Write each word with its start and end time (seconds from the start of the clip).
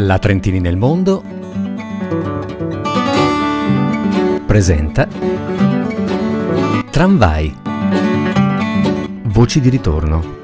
La 0.00 0.20
Trentini 0.20 0.60
nel 0.60 0.76
mondo 0.76 1.24
presenta 4.46 5.08
Tramvai. 6.88 7.56
Voci 9.24 9.60
di 9.60 9.68
ritorno. 9.68 10.36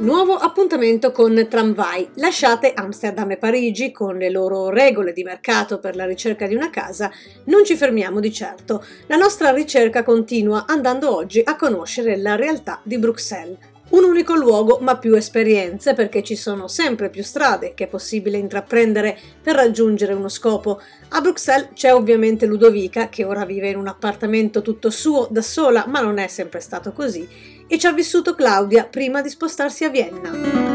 Nuovo 0.00 0.34
appuntamento 0.36 1.10
con 1.10 1.46
Tramvai. 1.48 2.10
Lasciate 2.16 2.74
Amsterdam 2.74 3.30
e 3.30 3.38
Parigi 3.38 3.90
con 3.90 4.18
le 4.18 4.28
loro 4.28 4.68
regole 4.68 5.14
di 5.14 5.22
mercato 5.22 5.78
per 5.78 5.96
la 5.96 6.04
ricerca 6.04 6.46
di 6.46 6.54
una 6.54 6.68
casa, 6.68 7.10
non 7.44 7.64
ci 7.64 7.76
fermiamo 7.76 8.20
di 8.20 8.30
certo. 8.30 8.84
La 9.06 9.16
nostra 9.16 9.52
ricerca 9.52 10.02
continua 10.02 10.66
andando 10.68 11.16
oggi 11.16 11.40
a 11.42 11.56
conoscere 11.56 12.18
la 12.18 12.36
realtà 12.36 12.80
di 12.82 12.98
Bruxelles 12.98 13.72
un 13.94 14.02
unico 14.02 14.34
luogo 14.34 14.78
ma 14.80 14.98
più 14.98 15.14
esperienze 15.14 15.94
perché 15.94 16.24
ci 16.24 16.34
sono 16.34 16.66
sempre 16.66 17.10
più 17.10 17.22
strade 17.22 17.74
che 17.74 17.84
è 17.84 17.86
possibile 17.86 18.38
intraprendere 18.38 19.16
per 19.40 19.54
raggiungere 19.54 20.12
uno 20.12 20.28
scopo. 20.28 20.80
A 21.10 21.20
Bruxelles 21.20 21.68
c'è 21.74 21.94
ovviamente 21.94 22.46
Ludovica 22.46 23.08
che 23.08 23.24
ora 23.24 23.44
vive 23.44 23.68
in 23.68 23.76
un 23.76 23.86
appartamento 23.86 24.62
tutto 24.62 24.90
suo 24.90 25.28
da 25.30 25.42
sola 25.42 25.84
ma 25.86 26.00
non 26.00 26.18
è 26.18 26.26
sempre 26.26 26.58
stato 26.58 26.90
così 26.92 27.26
e 27.68 27.78
ci 27.78 27.86
ha 27.86 27.92
vissuto 27.92 28.34
Claudia 28.34 28.84
prima 28.84 29.22
di 29.22 29.28
spostarsi 29.28 29.84
a 29.84 29.90
Vienna. 29.90 30.73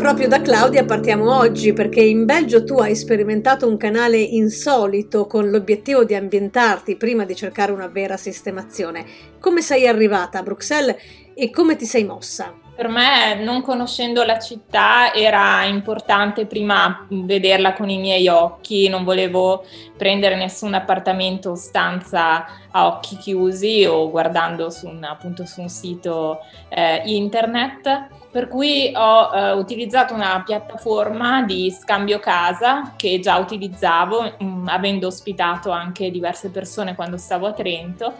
Proprio 0.00 0.28
da 0.28 0.40
Claudia 0.40 0.86
partiamo 0.86 1.36
oggi 1.36 1.74
perché 1.74 2.00
in 2.00 2.24
Belgio 2.24 2.64
tu 2.64 2.78
hai 2.78 2.96
sperimentato 2.96 3.68
un 3.68 3.76
canale 3.76 4.16
insolito 4.16 5.26
con 5.26 5.50
l'obiettivo 5.50 6.04
di 6.04 6.14
ambientarti 6.14 6.96
prima 6.96 7.26
di 7.26 7.36
cercare 7.36 7.70
una 7.70 7.86
vera 7.86 8.16
sistemazione. 8.16 9.04
Come 9.38 9.60
sei 9.60 9.86
arrivata 9.86 10.38
a 10.38 10.42
Bruxelles 10.42 10.96
e 11.34 11.50
come 11.50 11.76
ti 11.76 11.84
sei 11.84 12.04
mossa? 12.04 12.54
Per 12.74 12.88
me, 12.88 13.44
non 13.44 13.60
conoscendo 13.60 14.24
la 14.24 14.38
città, 14.38 15.12
era 15.12 15.64
importante 15.64 16.46
prima 16.46 17.06
vederla 17.10 17.74
con 17.74 17.90
i 17.90 17.98
miei 17.98 18.26
occhi, 18.26 18.88
non 18.88 19.04
volevo 19.04 19.66
prendere 19.98 20.34
nessun 20.34 20.72
appartamento 20.72 21.50
o 21.50 21.54
stanza 21.56 22.46
a 22.70 22.86
occhi 22.86 23.18
chiusi 23.18 23.84
o 23.84 24.08
guardando 24.08 24.70
su 24.70 24.88
un, 24.88 25.04
appunto, 25.04 25.44
su 25.44 25.60
un 25.60 25.68
sito 25.68 26.38
eh, 26.70 27.02
internet. 27.04 28.08
Per 28.30 28.46
cui 28.46 28.92
ho 28.94 29.30
eh, 29.34 29.52
utilizzato 29.52 30.14
una 30.14 30.40
piattaforma 30.46 31.42
di 31.42 31.68
scambio 31.70 32.20
casa 32.20 32.94
che 32.96 33.18
già 33.18 33.36
utilizzavo, 33.38 34.36
mh, 34.38 34.44
mm, 34.44 34.68
avendo 34.68 35.08
ospitato 35.08 35.70
anche 35.70 36.12
diverse 36.12 36.50
persone 36.50 36.94
quando 36.94 37.16
stavo 37.16 37.48
a 37.48 37.52
Trento. 37.52 38.12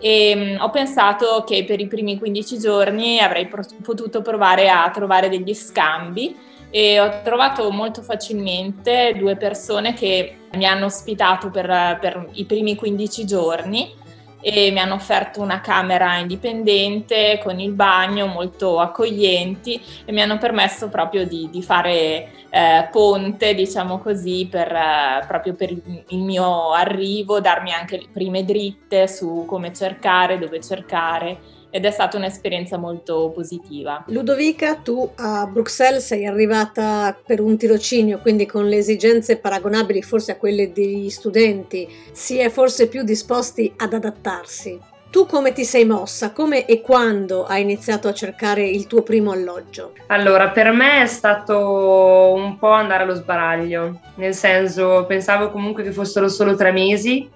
E 0.00 0.32
mm, 0.34 0.60
ho 0.60 0.70
pensato 0.70 1.44
che 1.46 1.64
per 1.64 1.78
i 1.78 1.88
primi 1.88 2.18
15 2.18 2.58
giorni 2.58 3.20
avrei 3.20 3.48
pro- 3.48 3.62
potuto 3.82 4.22
provare 4.22 4.70
a 4.70 4.88
trovare 4.90 5.28
degli 5.28 5.52
scambi. 5.52 6.34
E 6.70 6.98
ho 6.98 7.20
trovato 7.22 7.70
molto 7.70 8.00
facilmente 8.00 9.14
due 9.18 9.36
persone 9.36 9.92
che 9.92 10.36
mi 10.52 10.64
hanno 10.64 10.86
ospitato 10.86 11.50
per, 11.50 11.98
per 12.00 12.30
i 12.32 12.44
primi 12.46 12.76
15 12.76 13.26
giorni 13.26 13.92
e 14.40 14.70
mi 14.70 14.78
hanno 14.80 14.94
offerto 14.94 15.40
una 15.40 15.60
camera 15.60 16.16
indipendente 16.18 17.40
con 17.42 17.60
il 17.60 17.72
bagno 17.72 18.26
molto 18.26 18.80
accoglienti 18.80 19.80
e 20.04 20.12
mi 20.12 20.22
hanno 20.22 20.38
permesso 20.38 20.88
proprio 20.88 21.26
di, 21.26 21.48
di 21.50 21.62
fare 21.62 22.32
eh, 22.50 22.88
ponte, 22.90 23.54
diciamo 23.54 23.98
così, 23.98 24.48
per, 24.50 24.72
eh, 24.72 25.24
proprio 25.26 25.54
per 25.54 25.70
il, 25.70 26.18
mio 26.18 26.72
arrivo, 26.72 27.40
darmi 27.40 27.72
anche 27.72 27.98
le 27.98 28.06
prime 28.12 28.44
dritte 28.44 29.06
su 29.06 29.44
come 29.46 29.72
cercare, 29.72 30.38
dove 30.38 30.60
cercare 30.60 31.58
ed 31.70 31.84
è 31.84 31.90
stata 31.90 32.16
un'esperienza 32.16 32.76
molto 32.76 33.30
positiva. 33.34 34.04
Ludovica, 34.08 34.76
tu 34.76 35.10
a 35.16 35.46
Bruxelles 35.46 36.04
sei 36.04 36.26
arrivata 36.26 37.16
per 37.24 37.40
un 37.40 37.56
tirocinio, 37.56 38.18
quindi 38.18 38.46
con 38.46 38.68
le 38.68 38.76
esigenze 38.76 39.38
paragonabili 39.38 40.02
forse 40.02 40.32
a 40.32 40.36
quelle 40.36 40.72
degli 40.72 41.08
studenti, 41.08 41.88
si 42.12 42.38
è 42.38 42.48
forse 42.50 42.88
più 42.88 43.02
disposti 43.02 43.72
ad 43.76 43.92
adattarsi. 43.92 44.88
Tu 45.10 45.26
come 45.26 45.52
ti 45.52 45.64
sei 45.64 45.84
mossa? 45.84 46.30
Come 46.30 46.66
e 46.66 46.80
quando 46.80 47.44
hai 47.44 47.62
iniziato 47.62 48.06
a 48.06 48.14
cercare 48.14 48.64
il 48.64 48.86
tuo 48.86 49.02
primo 49.02 49.32
alloggio? 49.32 49.94
Allora, 50.06 50.50
per 50.50 50.70
me 50.70 51.02
è 51.02 51.06
stato 51.06 52.32
un 52.32 52.56
po' 52.56 52.68
andare 52.68 53.02
allo 53.02 53.14
sbaraglio, 53.14 53.98
nel 54.14 54.34
senso 54.34 55.06
pensavo 55.08 55.50
comunque 55.50 55.82
che 55.82 55.90
fossero 55.90 56.28
solo 56.28 56.54
tre 56.54 56.70
mesi 56.70 57.28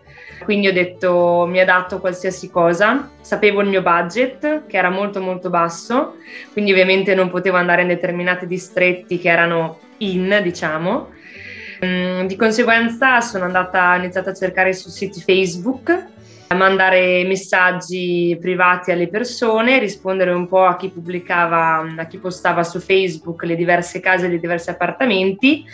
quindi 0.44 0.68
ho 0.68 0.72
detto 0.72 1.46
mi 1.48 1.60
adatto 1.60 1.96
a 1.96 2.00
qualsiasi 2.00 2.50
cosa. 2.50 3.10
Sapevo 3.20 3.60
il 3.60 3.68
mio 3.68 3.82
budget 3.82 4.66
che 4.66 4.76
era 4.76 4.90
molto 4.90 5.20
molto 5.20 5.50
basso, 5.50 6.16
quindi 6.52 6.70
ovviamente 6.70 7.14
non 7.14 7.30
potevo 7.30 7.56
andare 7.56 7.82
in 7.82 7.88
determinati 7.88 8.46
distretti 8.46 9.18
che 9.18 9.28
erano 9.28 9.78
in, 9.98 10.40
diciamo. 10.42 11.12
Mm, 11.84 12.26
di 12.26 12.36
conseguenza 12.36 13.20
sono 13.20 13.44
andata, 13.44 13.92
ho 13.92 13.96
iniziato 13.96 14.30
a 14.30 14.34
cercare 14.34 14.72
su 14.72 14.88
siti 14.88 15.20
Facebook, 15.20 16.06
a 16.46 16.54
mandare 16.54 17.24
messaggi 17.24 18.36
privati 18.40 18.90
alle 18.90 19.08
persone, 19.08 19.78
rispondere 19.78 20.32
un 20.32 20.46
po' 20.46 20.64
a 20.64 20.76
chi 20.76 20.90
pubblicava, 20.90 21.94
a 21.96 22.06
chi 22.06 22.18
postava 22.18 22.62
su 22.62 22.80
Facebook 22.80 23.42
le 23.44 23.56
diverse 23.56 24.00
case, 24.00 24.26
i 24.26 24.38
diversi 24.38 24.70
appartamenti 24.70 25.64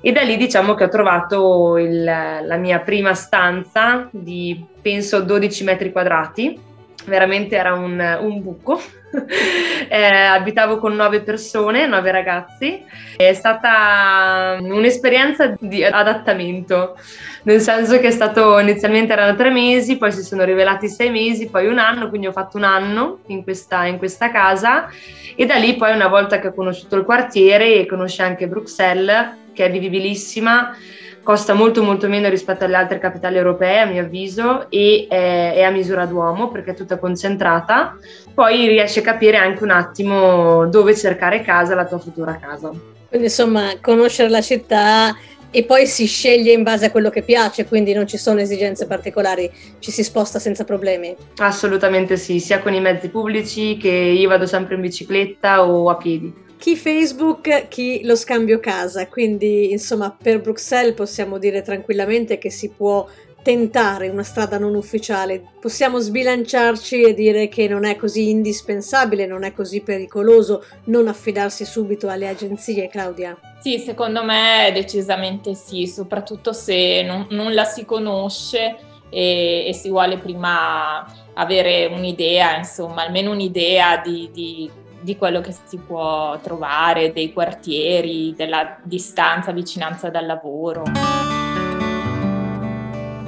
e 0.00 0.12
da 0.12 0.22
lì 0.22 0.36
diciamo 0.36 0.74
che 0.74 0.84
ho 0.84 0.88
trovato 0.88 1.76
il, 1.78 2.04
la 2.04 2.56
mia 2.56 2.80
prima 2.80 3.14
stanza 3.14 4.08
di 4.10 4.64
penso 4.80 5.20
12 5.20 5.64
metri 5.64 5.92
quadrati, 5.92 6.58
veramente 7.04 7.56
era 7.56 7.74
un, 7.74 8.18
un 8.20 8.42
buco. 8.42 8.80
eh, 9.88 10.04
abitavo 10.04 10.78
con 10.78 10.94
nove 10.94 11.22
persone, 11.22 11.86
nove 11.86 12.10
ragazzi. 12.10 12.84
È 13.16 13.32
stata 13.32 14.58
un'esperienza 14.60 15.54
di 15.58 15.82
adattamento, 15.82 16.96
nel 17.44 17.60
senso 17.60 17.98
che 17.98 18.08
è 18.08 18.10
stato 18.10 18.58
inizialmente 18.58 19.12
erano 19.12 19.36
tre 19.36 19.50
mesi, 19.50 19.96
poi 19.96 20.12
si 20.12 20.22
sono 20.22 20.44
rivelati 20.44 20.88
sei 20.88 21.10
mesi, 21.10 21.48
poi 21.48 21.66
un 21.66 21.78
anno, 21.78 22.08
quindi 22.08 22.26
ho 22.26 22.32
fatto 22.32 22.56
un 22.58 22.64
anno 22.64 23.20
in 23.26 23.42
questa, 23.42 23.86
in 23.86 23.98
questa 23.98 24.30
casa 24.30 24.88
e 25.34 25.46
da 25.46 25.56
lì 25.56 25.76
poi 25.76 25.92
una 25.94 26.08
volta 26.08 26.38
che 26.38 26.48
ho 26.48 26.54
conosciuto 26.54 26.96
il 26.96 27.04
quartiere 27.04 27.74
e 27.74 27.86
conosci 27.86 28.22
anche 28.22 28.48
Bruxelles, 28.48 29.46
che 29.58 29.64
è 29.64 29.70
vivibilissima, 29.72 30.76
costa 31.24 31.52
molto 31.52 31.82
molto 31.82 32.08
meno 32.08 32.28
rispetto 32.28 32.64
alle 32.64 32.76
altre 32.76 33.00
capitali 33.00 33.36
europee 33.36 33.80
a 33.80 33.86
mio 33.86 34.02
avviso 34.02 34.70
e 34.70 35.06
è, 35.10 35.54
è, 35.54 35.62
a 35.62 35.70
misura 35.70 36.06
d'uomo 36.06 36.48
perché 36.48 36.70
è 36.70 36.74
tutta 36.74 36.96
concentrata, 36.96 37.98
poi 38.32 38.68
riesci 38.68 39.00
a 39.00 39.02
capire 39.02 39.36
anche 39.36 39.64
un 39.64 39.70
attimo 39.70 40.66
dove 40.66 40.94
cercare 40.94 41.42
casa, 41.42 41.74
la 41.74 41.86
tua 41.86 41.98
futura 41.98 42.38
casa. 42.40 42.70
Quindi 43.08 43.26
insomma 43.26 43.72
conoscere 43.80 44.28
la 44.28 44.40
città 44.40 45.16
e 45.50 45.64
poi 45.64 45.88
si 45.88 46.06
sceglie 46.06 46.52
in 46.52 46.62
base 46.62 46.86
a 46.86 46.90
quello 46.92 47.10
che 47.10 47.22
piace, 47.22 47.66
quindi 47.66 47.92
non 47.92 48.06
ci 48.06 48.16
sono 48.16 48.38
esigenze 48.38 48.86
particolari, 48.86 49.50
ci 49.80 49.90
si 49.90 50.04
sposta 50.04 50.38
senza 50.38 50.62
problemi. 50.62 51.16
Assolutamente 51.38 52.16
sì, 52.16 52.38
sia 52.38 52.60
con 52.60 52.74
i 52.74 52.80
mezzi 52.80 53.08
pubblici 53.08 53.76
che 53.76 53.88
io 53.88 54.28
vado 54.28 54.46
sempre 54.46 54.76
in 54.76 54.82
bicicletta 54.82 55.66
o 55.66 55.90
a 55.90 55.96
piedi 55.96 56.46
chi 56.58 56.76
Facebook, 56.76 57.68
chi 57.68 58.04
lo 58.04 58.16
scambio 58.16 58.58
casa, 58.58 59.06
quindi 59.06 59.70
insomma 59.70 60.10
per 60.10 60.40
Bruxelles 60.40 60.94
possiamo 60.94 61.38
dire 61.38 61.62
tranquillamente 61.62 62.36
che 62.36 62.50
si 62.50 62.68
può 62.68 63.06
tentare 63.42 64.08
una 64.08 64.24
strada 64.24 64.58
non 64.58 64.74
ufficiale, 64.74 65.42
possiamo 65.60 65.98
sbilanciarci 65.98 67.02
e 67.02 67.14
dire 67.14 67.48
che 67.48 67.68
non 67.68 67.84
è 67.84 67.96
così 67.96 68.28
indispensabile, 68.28 69.26
non 69.26 69.44
è 69.44 69.54
così 69.54 69.80
pericoloso 69.80 70.64
non 70.84 71.08
affidarsi 71.08 71.64
subito 71.64 72.08
alle 72.08 72.28
agenzie, 72.28 72.88
Claudia? 72.88 73.38
Sì, 73.60 73.78
secondo 73.78 74.24
me 74.24 74.70
decisamente 74.74 75.54
sì, 75.54 75.86
soprattutto 75.86 76.52
se 76.52 77.02
non, 77.02 77.26
non 77.30 77.54
la 77.54 77.64
si 77.64 77.84
conosce 77.84 78.76
e, 79.08 79.64
e, 79.66 79.72
si 79.72 79.88
vuole 79.88 80.18
prima 80.18 81.06
avere 81.34 81.86
un'idea, 81.86 82.56
insomma, 82.56 83.04
almeno 83.04 83.30
un'idea 83.30 84.02
di, 84.04 84.28
di 84.32 84.70
di 85.00 85.16
quello 85.16 85.40
che 85.40 85.54
si 85.64 85.78
può 85.78 86.38
trovare, 86.40 87.12
dei 87.12 87.32
quartieri, 87.32 88.34
della 88.36 88.78
distanza, 88.82 89.52
vicinanza 89.52 90.10
dal 90.10 90.26
lavoro. 90.26 90.84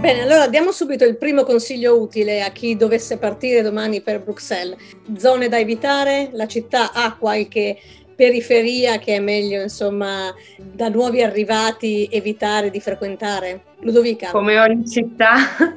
Bene, 0.01 0.23
allora 0.23 0.49
diamo 0.49 0.73
subito 0.73 1.05
il 1.05 1.19
primo 1.19 1.43
consiglio 1.43 2.01
utile 2.01 2.43
a 2.43 2.49
chi 2.49 2.75
dovesse 2.75 3.19
partire 3.19 3.61
domani 3.61 4.01
per 4.01 4.23
Bruxelles. 4.23 4.79
Zone 5.17 5.49
da 5.49 5.59
evitare, 5.59 6.31
la 6.33 6.47
città 6.47 6.93
ha 6.93 7.15
qualche 7.17 7.79
periferia 8.17 8.99
che 8.99 9.17
è 9.17 9.21
meglio, 9.21 9.61
insomma, 9.61 10.35
da 10.57 10.89
nuovi 10.89 11.23
arrivati 11.23 12.09
evitare 12.11 12.71
di 12.71 12.81
frequentare? 12.81 13.65
Ludovica. 13.81 14.31
Come 14.31 14.59
ogni 14.59 14.87
città, 14.89 15.35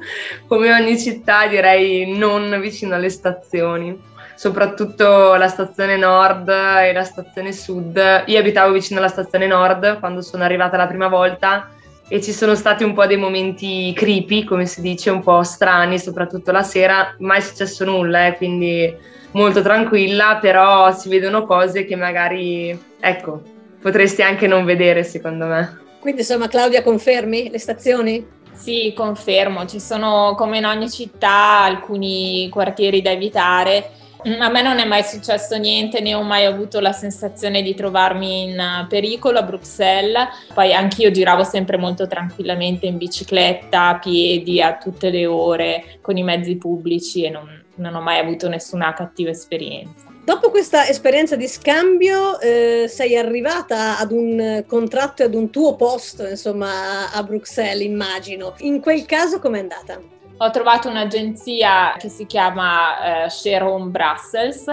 come 0.46 0.72
ogni 0.72 0.98
città 0.98 1.46
direi 1.46 2.16
non 2.16 2.58
vicino 2.60 2.94
alle 2.94 3.10
stazioni 3.10 3.98
soprattutto 4.34 5.34
la 5.34 5.48
stazione 5.48 5.96
nord 5.96 6.48
e 6.48 6.92
la 6.92 7.04
stazione 7.04 7.52
sud. 7.52 8.24
Io 8.26 8.38
abitavo 8.38 8.72
vicino 8.72 8.98
alla 8.98 9.08
stazione 9.08 9.46
nord 9.46 9.98
quando 9.98 10.22
sono 10.22 10.44
arrivata 10.44 10.76
la 10.76 10.86
prima 10.86 11.08
volta 11.08 11.68
e 12.08 12.20
ci 12.20 12.32
sono 12.32 12.54
stati 12.54 12.84
un 12.84 12.92
po' 12.92 13.06
dei 13.06 13.16
momenti 13.16 13.92
creepy, 13.94 14.44
come 14.44 14.66
si 14.66 14.80
dice, 14.80 15.10
un 15.10 15.22
po' 15.22 15.42
strani, 15.42 15.98
soprattutto 15.98 16.52
la 16.52 16.62
sera, 16.62 17.14
mai 17.18 17.38
è 17.38 17.42
successo 17.42 17.84
nulla, 17.84 18.26
eh, 18.26 18.36
quindi 18.36 18.94
molto 19.32 19.62
tranquilla, 19.62 20.38
però 20.40 20.92
si 20.92 21.08
vedono 21.08 21.44
cose 21.46 21.84
che 21.84 21.96
magari, 21.96 22.78
ecco, 23.00 23.42
potresti 23.80 24.22
anche 24.22 24.46
non 24.46 24.64
vedere 24.64 25.02
secondo 25.02 25.46
me. 25.46 25.80
Quindi 25.98 26.20
insomma 26.20 26.48
Claudia 26.48 26.82
confermi 26.82 27.48
le 27.50 27.58
stazioni? 27.58 28.26
Sì, 28.52 28.92
confermo, 28.94 29.66
ci 29.66 29.80
sono 29.80 30.34
come 30.36 30.58
in 30.58 30.66
ogni 30.66 30.90
città 30.90 31.62
alcuni 31.62 32.48
quartieri 32.50 33.02
da 33.02 33.10
evitare 33.10 33.90
a 34.24 34.48
me 34.48 34.62
non 34.62 34.78
è 34.78 34.84
mai 34.86 35.02
successo 35.02 35.56
niente, 35.56 36.00
né 36.00 36.14
ho 36.14 36.22
mai 36.22 36.44
avuto 36.44 36.80
la 36.80 36.92
sensazione 36.92 37.62
di 37.62 37.74
trovarmi 37.74 38.44
in 38.44 38.58
eh, 38.58 38.86
pericolo 38.88 39.38
a 39.38 39.42
Bruxelles. 39.42 40.28
Poi 40.54 40.72
anch'io 40.72 41.10
giravo 41.10 41.44
sempre 41.44 41.76
molto 41.76 42.06
tranquillamente 42.06 42.86
in 42.86 42.96
bicicletta, 42.96 43.88
a 43.88 43.98
piedi, 43.98 44.62
a 44.62 44.76
tutte 44.76 45.10
le 45.10 45.26
ore, 45.26 45.98
con 46.00 46.16
i 46.16 46.22
mezzi 46.22 46.56
pubblici 46.56 47.24
e 47.24 47.30
non, 47.30 47.64
non 47.76 47.94
ho 47.94 48.00
mai 48.00 48.18
avuto 48.18 48.48
nessuna 48.48 48.92
cattiva 48.94 49.30
esperienza. 49.30 50.12
Dopo 50.24 50.48
questa 50.48 50.88
esperienza 50.88 51.36
di 51.36 51.46
scambio 51.46 52.40
eh, 52.40 52.86
sei 52.88 53.14
arrivata 53.14 53.98
ad 53.98 54.10
un 54.10 54.64
contratto 54.66 55.20
e 55.20 55.26
ad 55.26 55.34
un 55.34 55.50
tuo 55.50 55.76
posto, 55.76 56.26
insomma, 56.26 57.12
a 57.12 57.22
Bruxelles, 57.22 57.86
immagino. 57.86 58.54
In 58.60 58.80
quel 58.80 59.04
caso 59.04 59.38
com'è 59.38 59.58
andata? 59.58 60.00
Ho 60.38 60.50
trovato 60.50 60.88
un'agenzia 60.88 61.94
che 61.96 62.08
si 62.08 62.26
chiama 62.26 63.24
eh, 63.24 63.30
Share 63.30 63.64
Home 63.64 63.90
Brussels 63.90 64.64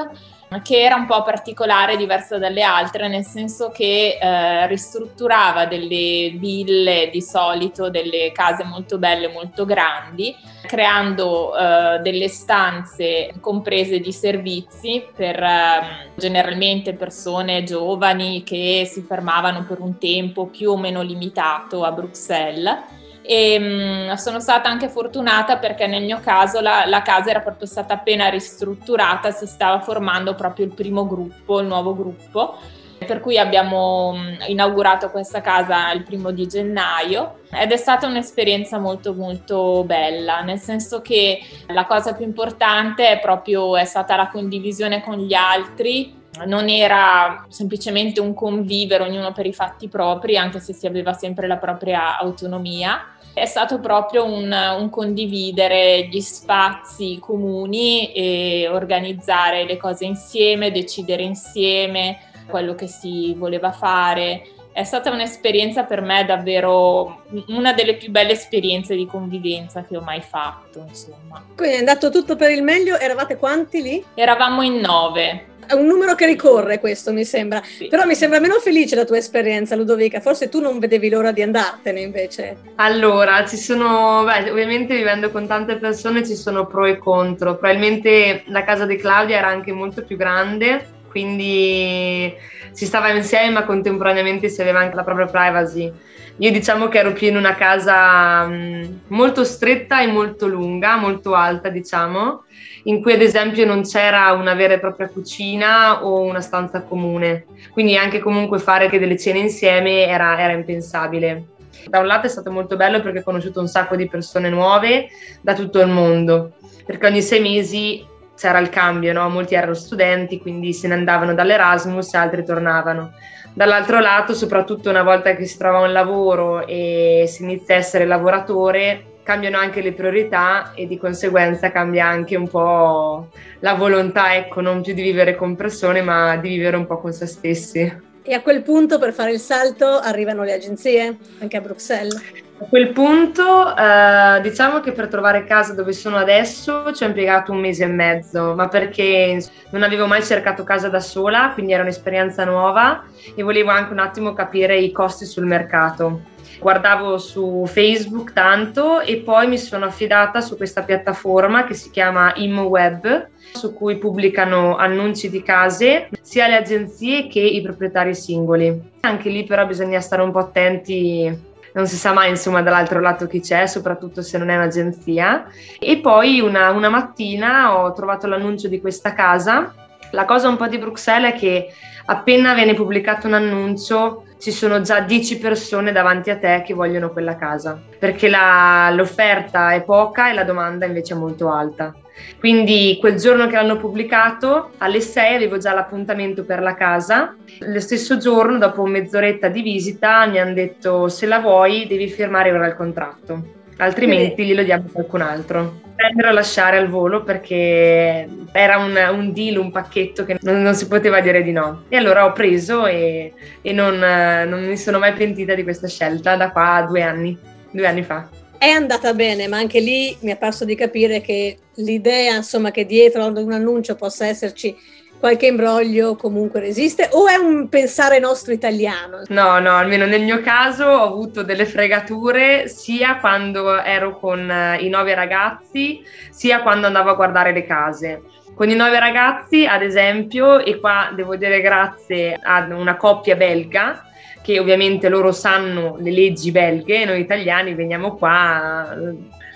che 0.64 0.82
era 0.82 0.96
un 0.96 1.06
po' 1.06 1.24
particolare, 1.24 1.96
diversa 1.96 2.38
dalle 2.38 2.62
altre, 2.62 3.08
nel 3.08 3.24
senso 3.24 3.70
che 3.70 4.18
eh, 4.20 4.68
ristrutturava 4.68 5.66
delle 5.66 6.32
ville 6.36 7.10
di 7.10 7.22
solito, 7.22 7.90
delle 7.90 8.34
case 8.34 8.66
molto 8.66 8.98
belle, 8.98 9.30
molto 9.30 9.66
grandi, 9.66 10.36
creando 10.68 11.56
eh, 11.56 12.00
delle 12.00 12.28
stanze 12.28 13.34
comprese 13.40 14.00
di 14.00 14.12
servizi 14.12 15.06
per 15.16 15.42
eh, 15.42 16.10
generalmente 16.16 16.96
persone 16.96 17.64
giovani 17.64 18.44
che 18.44 18.86
si 18.92 19.02
fermavano 19.02 19.64
per 19.64 19.80
un 19.80 19.98
tempo 19.98 20.48
più 20.48 20.72
o 20.72 20.78
meno 20.78 21.02
limitato 21.02 21.86
a 21.86 21.92
Bruxelles 21.94 23.00
e 23.22 23.60
mh, 23.60 24.12
mm, 24.12 24.14
sono 24.14 24.40
stata 24.40 24.70
anche 24.70 24.90
fortunata 24.90 25.58
perché 25.58 25.88
nel 25.88 26.04
mio 26.04 26.20
caso 26.20 26.60
la, 26.60 26.86
la, 26.86 27.02
casa 27.02 27.30
era 27.30 27.40
proprio 27.40 27.68
stata 27.68 27.94
appena 27.94 28.30
ristrutturata, 28.30 29.32
si 29.32 29.46
stava 29.46 29.80
formando 29.80 30.36
proprio 30.36 30.66
il 30.66 30.74
primo 30.74 31.08
gruppo, 31.08 31.60
il 31.60 31.68
nuovo 31.68 31.96
gruppo, 31.96 32.58
per 32.98 33.20
cui 33.20 33.38
abbiamo 33.38 34.14
mm, 34.16 34.42
inaugurato 34.48 35.10
questa 35.10 35.42
casa 35.42 35.92
il 35.92 36.04
primo 36.04 36.32
di 36.32 36.48
gennaio 36.48 37.40
ed 37.52 37.72
è 37.72 37.78
stata 37.78 38.08
un'esperienza 38.08 38.80
molto 38.80 39.14
molto 39.14 39.84
bella, 39.86 40.42
nel 40.42 40.60
senso 40.60 41.02
che 41.02 41.40
la 41.68 41.86
cosa 41.86 42.14
più 42.14 42.26
importante 42.26 43.10
è 43.10 43.20
proprio 43.20 43.76
è 43.76 43.86
stata 43.86 44.16
la 44.16 44.30
condivisione 44.30 45.04
con 45.04 45.18
gli 45.18 45.34
altri 45.34 46.20
non 46.46 46.70
era 46.70 47.46
semplicemente 47.50 48.20
un 48.20 48.34
convivere 48.34 49.04
ognuno 49.04 49.32
per 49.32 49.46
i 49.46 49.54
fatti 49.54 49.88
propri, 49.88 50.38
anche 50.38 50.60
se 50.60 50.74
si 50.74 50.88
aveva 50.88 51.14
sempre 51.14 51.48
la 51.48 51.58
propria 51.58 52.18
autonomia. 52.18 53.16
È 53.34 53.46
stato 53.46 53.80
proprio 53.80 54.26
un, 54.26 54.52
un 54.52 54.90
condividere 54.90 56.08
gli 56.08 56.20
spazi 56.20 57.18
comuni 57.20 58.12
e 58.12 58.68
organizzare 58.70 59.66
le 59.66 59.78
cose 59.78 60.06
insieme, 60.06 60.72
decidere 60.72 61.24
insieme 61.24 62.20
quello 62.48 62.76
che 62.76 62.88
si 62.88 63.34
voleva 63.36 63.72
fare. 63.72 64.48
È 64.74 64.84
stata 64.84 65.12
un'esperienza 65.12 65.84
per 65.84 66.02
me 66.02 66.24
davvero 66.26 67.24
una 67.48 67.74
delle 67.74 67.96
più 67.96 68.10
belle 68.10 68.32
esperienze 68.32 68.96
di 68.96 69.06
convivenza 69.06 69.84
che 69.84 69.98
ho 69.98 70.02
mai 70.02 70.22
fatto, 70.22 70.86
insomma. 70.88 71.44
Quindi 71.56 71.76
è 71.76 71.80
andato 71.80 72.10
tutto 72.10 72.36
per 72.36 72.52
il 72.52 72.64
meglio, 72.64 72.98
eravate 72.98 73.38
quanti 73.38 73.82
lì? 73.82 74.04
Eravamo 74.14 74.62
in 74.62 74.76
nove 74.76 75.51
è 75.68 75.74
un 75.74 75.86
numero 75.86 76.16
che 76.16 76.26
ricorre 76.26 76.80
questo, 76.80 77.12
mi 77.14 77.26
sembra. 77.26 77.62
Sì. 77.64 77.88
Però 77.88 78.06
mi 78.06 78.16
sembra 78.16 78.40
meno 78.40 78.60
felice 78.60 78.96
la 78.96 79.06
tua 79.06 79.18
esperienza, 79.18 79.76
Ludovica. 79.76 80.20
Forse 80.20 80.50
tu 80.50 80.60
non 80.60 80.80
vedevi 80.80 81.10
l'ora 81.10 81.32
di 81.32 81.42
andartene 81.42 82.00
invece. 82.00 82.58
Allora, 82.76 83.46
ci 83.46 83.58
sono, 83.58 84.24
beh, 84.26 84.50
ovviamente 84.50 84.96
vivendo 84.96 85.32
con 85.32 85.48
tante 85.48 85.78
persone 85.78 86.26
ci 86.26 86.36
sono 86.36 86.66
pro 86.66 86.86
e 86.86 86.98
contro. 86.98 87.58
Probabilmente 87.58 88.44
la 88.48 88.64
casa 88.64 88.86
di 88.86 88.98
Claudia 88.98 89.38
era 89.38 89.48
anche 89.48 89.72
molto 89.72 90.04
più 90.04 90.18
grande, 90.18 90.86
quindi 91.10 92.34
si 92.72 92.86
stava 92.86 93.10
insieme 93.10 93.52
ma 93.52 93.64
contemporaneamente 93.64 94.50
si 94.50 94.62
aveva 94.62 94.80
anche 94.80 94.96
la 94.96 95.04
propria 95.04 95.26
privacy. 95.28 95.92
Io 96.38 96.52
diciamo 96.52 96.88
che 96.88 96.98
ero 96.98 97.14
più 97.14 97.28
in 97.28 97.36
una 97.36 97.56
casa 97.56 98.46
mh, 98.46 99.02
molto 99.08 99.44
stretta 99.44 100.02
e 100.02 100.08
molto 100.08 100.48
lunga, 100.48 100.96
molto 100.96 101.36
alta 101.36 101.70
diciamo, 101.70 102.44
in 102.84 103.02
cui 103.02 103.14
ad 103.14 103.22
esempio 103.22 103.66
non 103.66 103.84
c'era 103.84 104.32
una 104.32 104.54
vera 104.54 104.74
e 104.74 104.80
propria 104.80 105.10
cucina 105.10 106.04
o 106.04 106.22
una 106.22 106.42
stanza 106.42 106.82
comune, 106.82 107.46
quindi 107.72 107.96
anche 107.96 108.20
comunque 108.20 108.60
fare 108.60 108.90
delle 108.90 109.18
cene 109.18 109.40
insieme 109.40 110.08
era, 110.08 110.40
era 110.40 110.54
impensabile. 110.54 111.46
Da 111.88 112.00
un 112.00 112.08
lato 112.08 112.28
è 112.28 112.30
stato 112.30 112.52
molto 112.52 112.76
bello 112.76 113.02
perché 113.02 113.20
ho 113.20 113.24
conosciuto 113.24 113.60
un 113.60 113.68
sacco 113.68 113.96
di 113.96 114.08
persone 114.08 114.50
nuove 114.50 115.10
da 115.42 115.54
tutto 115.54 115.80
il 115.80 115.90
mondo, 115.90 116.54
perché 116.86 117.08
ogni 117.08 117.22
sei 117.22 117.42
mesi 117.42 118.06
c'era 118.36 118.60
il 118.60 118.70
cambio, 118.70 119.14
no? 119.14 119.30
molti 119.30 119.54
erano 119.54 119.76
studenti, 119.76 120.40
quindi 120.40 120.74
se 120.74 120.88
ne 120.88 120.96
andavano 120.96 121.36
dall'Erasmus 121.36 122.14
altri 122.16 122.44
tornavano. 122.44 123.14
Dall'altro 123.54 124.00
lato, 124.00 124.34
soprattutto 124.34 124.90
una 124.90 125.04
volta 125.04 125.36
che 125.36 125.46
si 125.46 125.58
trova 125.58 125.80
un 125.80 125.92
lavoro 125.92 126.66
e 126.66 127.26
si 127.28 127.44
inizia 127.44 127.76
a 127.76 127.80
essere 127.80 128.06
lavoratore, 128.06 129.18
cambiano 129.24 129.58
anche 129.58 129.82
le 129.82 129.94
priorità 129.94 130.72
e 130.74 130.88
di 130.88 130.98
conseguenza 130.98 131.72
cambia 131.72 132.08
anche 132.08 132.36
un 132.36 132.48
po' 132.48 133.30
la 133.60 133.74
volontà, 133.76 134.36
ecco, 134.36 134.62
non 134.62 134.82
più 134.82 134.94
di 134.94 135.02
vivere 135.02 135.36
con 135.36 135.56
persone, 135.56 136.02
ma 136.02 136.38
di 136.38 136.50
vivere 136.50 136.78
un 136.78 136.86
po' 136.86 137.00
con 137.00 137.12
se 137.14 137.26
stessi. 137.28 138.10
E 138.24 138.34
a 138.34 138.42
quel 138.42 138.62
punto, 138.62 139.00
per 139.00 139.14
fare 139.14 139.32
il 139.32 139.40
salto, 139.40 139.86
arrivano 139.98 140.44
le 140.44 140.54
agenzie, 140.54 141.18
anche 141.40 141.58
a 141.58 141.62
Bruxelles? 141.62 142.22
A 142.60 142.66
quel 142.66 142.90
punto, 142.90 143.76
eh, 143.76 144.40
diciamo 144.44 144.82
che 144.82 144.92
per 144.92 145.08
trovare 145.08 145.46
casa 145.46 145.74
dove 145.74 145.94
sono 145.94 146.18
adesso 146.18 146.94
ci 146.94 147.04
ho 147.04 147.08
impiegato 147.08 147.52
un 147.52 147.60
mese 147.60 147.86
e 147.86 147.88
mezzo, 147.88 148.54
ma 148.54 148.68
perché 148.68 149.44
non 149.72 149.82
avevo 149.82 150.06
mai 150.06 150.24
cercato 150.24 150.64
casa 150.64 150.88
da 150.88 151.00
sola, 151.00 151.50
quindi 151.56 151.74
era 151.74 151.82
un'esperienza 151.82 152.44
nuova 152.44 153.04
e 153.34 153.42
volevo 153.42 153.72
anche 153.72 153.92
un 153.92 154.00
attimo 154.00 154.34
capire 154.34 154.78
i 154.78 154.92
costi 154.92 155.26
sul 155.26 155.48
mercato 155.48 156.22
guardavo 156.62 157.18
su 157.18 157.64
Facebook 157.66 158.34
tanto 158.34 159.02
e 159.02 159.18
poi 159.18 159.48
mi 159.48 159.58
sono 159.58 159.86
affidata 159.86 160.42
su 160.42 160.56
questa 160.56 160.84
piattaforma 160.84 161.66
che 161.66 161.74
si 161.74 161.90
chiama 161.90 162.34
ImWeb 162.36 163.30
su 163.54 163.74
cui 163.74 163.98
pubblicano 163.98 164.78
annunci 164.78 165.30
di 165.30 165.42
case 165.42 166.10
sia 166.22 166.48
le 166.48 166.58
agenzie 166.58 167.28
che 167.28 167.40
i 167.40 167.62
proprietari 167.62 168.14
singoli. 168.14 168.80
Anche 169.02 169.30
lì 169.30 169.44
però 169.44 169.66
bisogna 169.66 170.00
stare 170.00 170.22
un 170.22 170.32
po' 170.32 170.40
attenti 170.40 171.50
non 171.74 171.88
si 171.88 171.96
sa 171.96 172.14
mai 172.14 172.30
insomma 172.30 172.62
dall'altro 172.62 173.00
lato 173.00 173.28
chi 173.28 173.40
c'è, 173.40 173.66
soprattutto 173.66 174.22
se 174.22 174.38
non 174.38 174.50
è 174.50 174.56
un'agenzia. 174.56 175.48
E 175.80 175.98
poi 176.00 176.42
una, 176.42 176.70
una 176.72 176.90
mattina 176.90 177.80
ho 177.80 177.94
trovato 177.94 178.28
l'annuncio 178.28 178.68
di 178.68 178.80
questa 178.80 179.14
casa. 179.14 179.74
La 180.12 180.26
cosa 180.26 180.50
un 180.50 180.58
po' 180.58 180.68
di 180.68 180.78
Bruxelles 180.78 181.34
è 181.34 181.38
che 181.38 181.74
appena 182.06 182.54
viene 182.54 182.74
pubblicato 182.74 183.28
un 183.28 183.34
annuncio 183.34 184.26
ci 184.42 184.52
sono 184.52 184.82
già 184.82 185.02
10 185.02 185.38
persone 185.38 185.92
davanti 185.92 186.32
a 186.32 186.38
te 186.38 186.64
che 186.66 186.74
vogliono 186.74 187.12
quella 187.12 187.36
casa, 187.36 187.80
perché 188.00 188.28
la, 188.28 188.92
l'offerta 188.92 189.74
è 189.74 189.84
poca 189.84 190.32
e 190.32 190.34
la 190.34 190.44
domanda 190.44 190.88
invece 190.88 191.14
è 191.14 191.18
molto 191.18 191.52
alta. 191.52 191.94
Quindi 192.40 192.98
quel 193.00 193.18
giorno 193.18 193.46
che 193.46 193.56
l'hanno 193.56 193.78
pubblicato, 193.78 194.72
alle 194.80 195.00
6 195.00 195.36
avevo 195.36 195.58
già 195.58 195.74
l'appuntamento 195.74 196.44
per 196.44 196.62
la 196.62 196.74
casa. 196.74 197.36
Lo 197.60 197.80
stesso 197.80 198.18
giorno, 198.18 198.58
dopo 198.58 198.84
mezz'oretta 198.86 199.48
di 199.48 199.62
visita, 199.62 200.26
mi 200.26 200.40
hanno 200.40 200.54
detto 200.54 201.08
se 201.08 201.28
la 201.28 201.40
vuoi 201.40 201.86
devi 201.88 202.10
firmare 202.10 202.52
ora 202.52 202.66
il 202.66 202.76
contratto 202.76 203.60
altrimenti 203.86 204.46
glielo 204.46 204.64
diamo 204.64 204.86
a 204.88 204.92
qualcun 204.92 205.22
altro. 205.22 205.82
Prendere 205.96 206.30
o 206.30 206.32
lasciare 206.32 206.78
al 206.78 206.88
volo 206.88 207.24
perché 207.24 208.28
era 208.52 208.78
un, 208.78 208.96
un 209.12 209.34
deal, 209.34 209.58
un 209.58 209.72
pacchetto 209.72 210.26
che 210.26 210.38
non, 210.42 210.62
non, 210.62 210.74
si 210.74 210.88
poteva 210.88 211.20
dire 211.20 211.44
di 211.44 211.52
no. 211.52 211.84
E 211.90 211.98
allora 211.98 212.26
ho 212.26 212.32
preso 212.32 212.86
e, 212.86 213.34
e 213.62 213.74
non, 213.74 214.00
non 214.00 214.68
mi 214.68 214.78
sono 214.78 214.98
mai 214.98 215.14
pentita 215.14 215.54
di 215.54 215.64
questa 215.64 215.88
scelta 215.88 216.36
da 216.36 216.52
qua 216.52 216.76
a 216.76 216.86
due 216.86 217.02
anni, 217.02 217.38
due 217.72 217.88
anni 217.88 218.04
fa 218.04 218.28
è 218.62 218.70
andata 218.70 219.16
bene, 219.16 219.48
ma 219.48 219.58
anche 219.58 219.80
lì 219.80 220.16
mi 220.20 220.30
è 220.30 220.38
parso 220.38 220.66
di 220.66 220.76
capire 220.76 221.20
che 221.20 221.58
l'idea, 221.78 222.36
insomma, 222.36 222.70
che 222.70 222.86
dietro 222.86 223.24
ad 223.24 223.38
un 223.38 223.54
annuncio 223.54 223.96
possa 223.96 224.28
esserci 224.28 224.76
qualche 225.22 225.46
imbroglio 225.46 226.16
comunque 226.16 226.60
resiste 226.60 227.08
o 227.12 227.28
è 227.28 227.36
un 227.36 227.70
pensare 227.70 228.18
nostro 228.18 228.54
italiano? 228.54 229.22
No, 229.28 229.60
no, 229.60 229.76
almeno 229.76 230.08
nel 230.08 230.24
mio 230.24 230.42
caso 230.42 230.84
ho 230.86 231.04
avuto 231.04 231.44
delle 231.44 231.68
fregature 231.68 232.68
sia 232.68 233.18
quando 233.18 233.80
ero 233.84 234.18
con 234.18 234.50
eh, 234.50 234.78
i 234.80 234.90
nove 234.90 235.14
ragazzi, 235.14 236.04
sia 236.32 236.64
quando 236.64 236.88
andavo 236.88 237.12
a 237.12 237.14
guardare 237.14 237.54
le 237.54 237.68
case. 237.68 238.24
Con 238.56 238.72
i 238.72 238.76
nove 238.76 239.00
ragazzi, 239.00 239.68
ad 239.68 239.84
esempio, 239.84 240.58
e 240.58 240.80
qua 240.80 241.12
devo 241.16 241.36
dire 241.36 241.62
grazie 241.62 242.40
ad 242.42 242.72
una 242.72 242.98
coppia 242.98 243.36
belga, 243.36 244.04
che 244.42 244.60
ovviamente 244.60 245.08
loro 245.08 245.32
sanno 245.32 245.98
le 246.00 246.10
leggi 246.12 246.50
belghe, 246.50 247.06
noi 247.06 247.20
italiani 247.20 247.76
veniamo 247.76 248.16
qua 248.16 248.92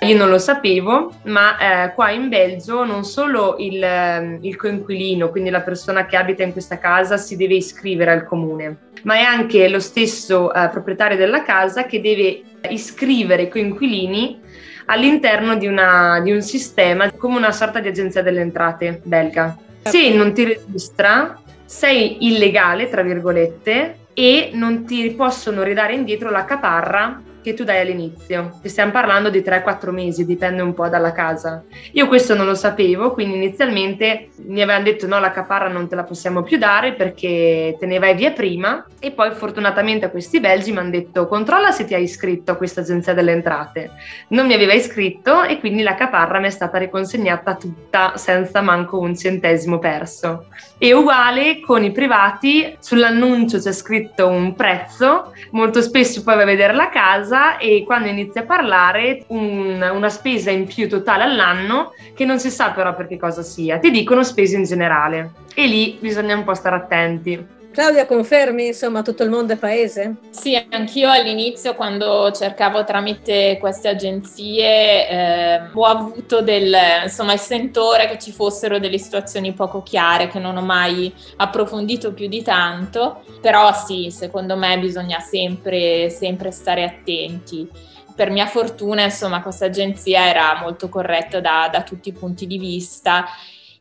io 0.06 0.18
non 0.18 0.30
lo 0.30 0.38
sapevo, 0.38 1.12
ma 1.24 1.58
eh, 1.58 1.94
qua 1.94 2.12
in 2.12 2.30
Belgio 2.30 2.84
non 2.84 3.04
solo 3.04 3.56
il, 3.60 3.82
ehm, 3.82 4.40
il, 4.42 4.56
coinquilino, 4.56 5.30
quindi 5.30 5.50
la 5.50 5.62
persona 5.62 6.06
che 6.06 6.16
abita 6.16 6.44
in 6.44 6.52
questa 6.52 6.78
casa, 6.78 7.18
si 7.18 7.36
deve 7.36 7.56
iscrivere 7.56 8.12
al 8.12 8.26
comune, 8.26 8.78
ma 9.04 9.16
è 9.16 9.22
anche 9.22 9.68
lo 9.70 9.80
stesso 9.80 10.54
eh, 10.54 10.70
proprietario 10.70 11.18
della 11.18 11.44
casa 11.44 11.86
che 11.86 12.02
deve 12.02 12.42
iscrivere 12.70 13.44
i 13.44 13.50
coinquilini 13.50 14.40
all'interno 14.86 15.56
di, 15.56 15.68
una, 15.68 16.20
di 16.22 16.32
un 16.32 16.42
sistema 16.42 17.12
come 17.12 17.38
una 17.38 17.52
sorta 17.52 17.80
di 17.80 17.88
agenzia 17.88 18.22
delle 18.22 18.42
entrate 18.42 19.02
belga. 19.04 19.58
Se 19.84 20.10
non 20.14 20.34
ti 20.34 20.46
registra, 20.46 21.40
sei 21.66 22.26
illegale, 22.28 22.90
tra 22.90 23.04
virgolette, 23.04 23.98
e 24.14 24.52
non 24.54 24.86
ti 24.86 25.12
possono 25.12 25.62
ridare 25.62 25.94
indietro 25.94 26.30
la 26.32 26.46
caparra 26.46 27.22
che 27.46 27.54
tu 27.54 27.64
dai 27.64 27.80
all'inizio, 27.80 28.58
che 28.60 28.70
stiamo 28.70 28.92
parlando 28.92 29.30
di 29.30 29.42
3-4 29.42 29.92
mesi, 29.92 30.25
dipende 30.25 30.64
un 30.64 30.74
po' 30.74 30.90
dalla 30.90 31.12
casa. 31.12 31.64
Io 31.92 32.08
questo 32.08 32.34
non 32.34 32.48
lo 32.48 32.56
sapevo, 32.56 33.12
quindi 33.12 33.36
inizialmente 33.36 34.30
mi 34.48 34.64
avevano 34.64 34.86
detto 34.86 35.06
no, 35.06 35.20
la 35.20 35.30
caparra 35.30 35.68
non 35.68 35.88
te 35.88 35.94
la 35.94 36.04
possiamo 36.04 36.42
più 36.42 36.58
dare 36.58 36.94
perché 36.94 37.75
te 37.80 37.86
ne 37.86 38.00
vai 38.00 38.16
via 38.16 38.32
prima 38.32 38.84
e 39.00 39.12
poi 39.12 39.32
fortunatamente 39.34 40.10
questi 40.10 40.40
belgi 40.40 40.72
mi 40.72 40.80
hanno 40.80 40.90
detto 40.90 41.28
controlla 41.28 41.72
se 41.72 41.86
ti 41.86 41.94
hai 41.94 42.02
iscritto 42.02 42.52
a 42.52 42.56
questa 42.56 42.82
agenzia 42.82 43.14
delle 43.14 43.34
entrate. 43.34 43.92
Non 44.30 44.48
mi 44.48 44.56
aveva 44.56 44.74
iscritto 44.74 45.44
e 45.44 45.60
quindi 45.60 45.84
la 45.84 45.94
caparra 45.94 46.40
mi 46.40 46.48
è 46.48 46.50
stata 46.50 46.80
riconsegnata 46.80 47.54
tutta 47.54 48.14
senza 48.16 48.62
manco 48.62 48.98
un 48.98 49.16
centesimo 49.16 49.78
perso. 49.78 50.48
E 50.80 50.94
uguale 50.94 51.60
con 51.60 51.84
i 51.84 51.92
privati, 51.92 52.75
sull'annuncio 52.80 53.60
c'è 53.60 53.72
scritto 53.72 54.28
un 54.28 54.56
prezzo, 54.56 55.32
molto 55.52 55.82
spesso 55.82 56.24
poi 56.24 56.34
vai 56.34 56.44
a 56.44 56.48
vedere 56.48 56.74
la 56.74 56.90
casa 56.90 57.34
casa 57.36 57.58
e 57.58 57.84
quando 57.86 58.08
inizi 58.08 58.39
a 58.39 58.46
parlare 58.46 59.25
un, 59.27 59.82
una 59.94 60.10
spesa 60.10 60.51
in 60.51 60.65
più 60.65 60.88
totale 60.88 61.24
all'anno 61.24 61.92
che 62.15 62.24
non 62.24 62.39
si 62.39 62.50
sa 62.50 62.72
però 62.72 62.96
per 62.96 63.08
che 63.08 63.18
cosa 63.18 63.42
sia, 63.42 63.77
ti 63.77 63.92
dicono 63.92 64.24
spese 64.24 64.56
in 64.56 64.63
generale 64.63 65.34
e 65.54 65.68
lì 65.68 65.98
bisogna 66.00 66.36
un 66.36 66.46
po' 66.46 66.54
stare 66.54 66.77
attenti. 66.77 67.55
Claudia, 67.75 68.05
confermi 68.05 68.67
insomma 68.67 69.01
tutto 69.01 69.24
il 69.24 69.29
mondo 69.29 69.51
è 69.51 69.58
paese? 69.58 70.15
Sì, 70.29 70.55
anch'io 70.70 71.12
all'inizio 71.12 71.75
quando 71.75 72.32
cercavo 72.32 72.86
tramite 72.86 73.58
queste 73.60 73.89
agenzie 73.89 75.10
eh, 75.10 75.62
ho 75.74 75.84
avuto 75.84 76.39
del, 76.39 76.74
insomma, 77.03 77.34
il 77.34 77.39
sentore 77.39 78.08
che 78.08 78.17
ci 78.17 78.32
fossero 78.32 78.79
delle 78.79 78.98
situazioni 78.98 79.51
poco 79.51 79.84
chiare 79.84 80.29
che 80.29 80.39
non 80.39 80.55
ho 80.55 80.62
mai 80.62 81.13
approfondito 81.36 82.13
più 82.13 82.29
di 82.29 82.41
tanto, 82.41 83.25
però 83.41 83.74
sì, 83.74 84.10
secondo 84.10 84.55
me 84.55 84.79
bisogna 84.79 85.20
sempre, 85.20 86.10
sempre 86.10 86.51
stare 86.51 86.86
attenti 86.86 87.67
per 88.15 88.29
mia 88.29 88.48
fortuna, 88.48 89.03
insomma, 89.03 89.41
questa 89.41 89.65
agenzia 89.65 90.29
era 90.29 90.58
molto 90.62 90.88
corretta 90.88 91.41
da, 91.41 91.67
da, 91.70 91.84
tutti 91.84 92.08
i 92.08 92.13
punti 92.13 92.48
di 92.48 92.58
vista 92.58 93.25